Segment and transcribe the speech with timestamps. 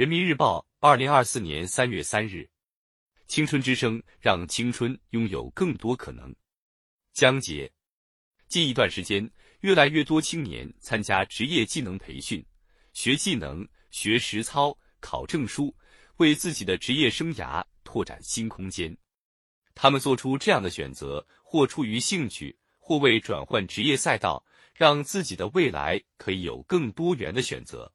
[0.00, 2.48] 人民日报，二零二四年三月三日，
[3.26, 6.34] 青春之声，让青春拥有更多可能。
[7.12, 7.70] 江杰，
[8.48, 12.42] 近一段时间，越来越多青年参加职业技能培训，
[12.94, 15.76] 学技能、学实操、考证书，
[16.16, 18.96] 为自己的职业生涯拓展新空间。
[19.74, 24.42] 他们做出这样的选择，或出于兴趣，或为转换职业赛道。
[24.72, 27.92] 让自己的未来可以有更多元的选择。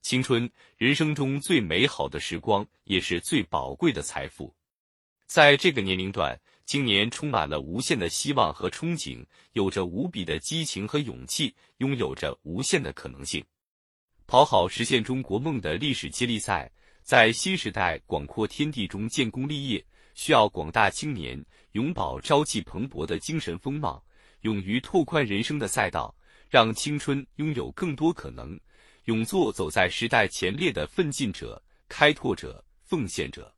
[0.00, 4.54] 青春，人生中最美好的时光，也是最宝贵的财富。
[5.26, 13.44] 在这个年龄段，青年充满了无限的希望和憧憬，有着无比的激情和勇气，拥有着无限的可能性。
[14.26, 16.70] 跑好实现中国梦的历史接力赛，
[17.02, 19.84] 在新时代广阔天地中建功立业，
[20.14, 21.42] 需要广大青年
[21.72, 24.02] 永葆朝气蓬勃的精神风貌。
[24.42, 26.14] 勇于拓宽人生的赛道，
[26.48, 28.58] 让青春拥有更多可能，
[29.08, 33.50] 勇做走在时代前列的奋进者、开拓者、奉献者。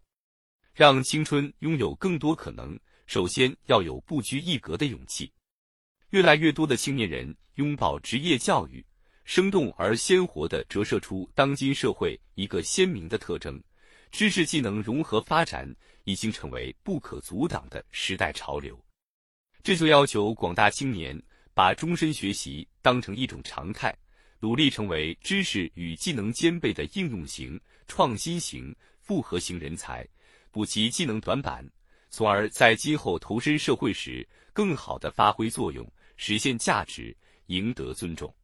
[0.72, 5.32] 让青春拥有更多可能，首先要有不拘一格的勇气。
[6.10, 8.84] 越来越多的青年人拥抱职业教育，
[9.24, 13.60] 生动而鲜活地折射出当今社会一个鲜明的特征：
[14.12, 15.68] 知识技能融合发展
[16.04, 18.80] 已经成为不可阻挡的时代潮流。
[19.64, 21.20] 这就要求广大青年
[21.52, 23.92] 把终身学习当成一种常态，
[24.40, 30.06] 努力成为知识与技能兼备的应用型、创新型、复合型人才，
[30.50, 31.64] 补齐技能短板，
[32.08, 37.16] 从而在今后投身社会时更好地发挥作用，实现价值，
[37.46, 38.34] 赢得尊重。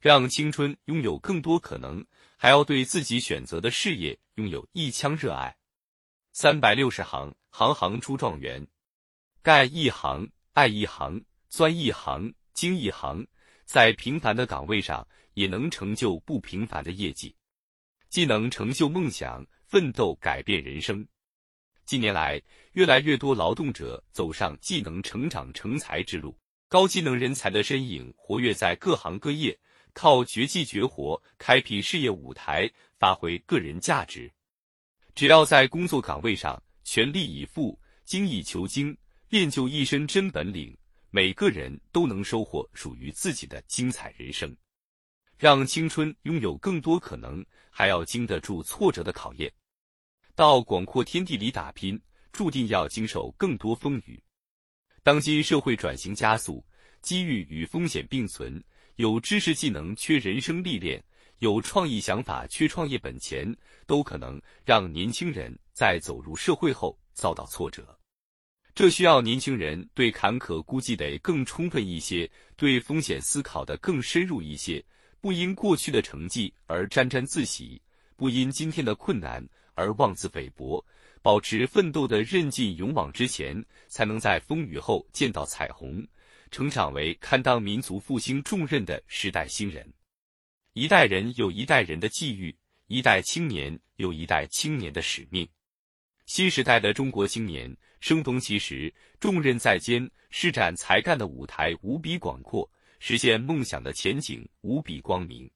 [0.00, 5.56] 让青春拥有更多可能，还要对自己选择的事业拥有一腔热爱。
[6.32, 8.64] 三百六十行，行行出状元。
[9.42, 13.26] 干一行，爱一行，钻一行，精一行，
[13.68, 17.36] 在平凡的岗位上也能成就不平凡的业绩，
[18.08, 21.06] 既能成就梦想，奋斗改变人生。
[21.84, 22.40] 近年来，
[22.72, 26.34] 越来越多劳动者走上技能成长成才之路，
[26.66, 29.58] 高技能人才的身影活跃在各行各业，
[29.92, 34.32] 靠绝技绝活开辟事业舞台，发挥个人价值。
[35.14, 38.96] 只要在工作岗位上全力以赴，精益求精。
[39.28, 40.74] 练就一身真本领，
[41.10, 44.54] 每个人都能收获属于自己的精彩人生。
[45.36, 49.52] 让青春拥有更多可能，还要经得住挫折的考验。
[50.34, 52.00] 到广阔天地里打拼，
[52.32, 54.22] 注定要经受更多风雨。
[55.02, 56.64] 当今社会转型加速，
[57.00, 58.62] 机遇与风险并存，
[58.96, 61.02] 有知识技能缺人生历练，
[61.38, 67.97] 有创意想法缺创业本钱，都可能让年轻人在走入社会后遭到挫折。
[68.78, 74.80] 这需要年轻人对坎坷估计得更充分一些，对风险思考的更深入一些，
[75.20, 77.82] 不因过去的成绩而沾沾自喜，
[78.14, 79.44] 不因今天的困难
[79.74, 80.86] 而妄自菲薄，
[81.22, 86.06] 保持奋斗的韧劲，勇往直前，才能在风雨后见到彩虹，
[86.52, 89.92] 成长为堪当民族复兴重任的时代新人。
[90.74, 92.56] 一代人有一代人的际遇，
[92.86, 95.48] 一代青年有一代青年的使命。
[96.26, 102.68] 新时代的中国青年生逢其时，重任在肩，施展才干的舞台无比广阔，
[103.00, 105.50] 实现梦想的前景无比光明。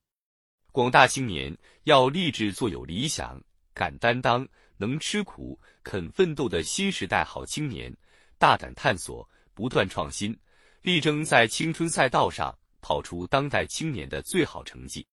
[0.72, 3.41] 广大青年要立志做有理想、
[3.75, 7.94] 敢担当、能吃苦、肯奋斗的新时代好青年，
[8.38, 10.36] 大胆探索，不断创新，
[10.80, 15.06] 力争在青春赛道上跑出当代青年的最好成绩。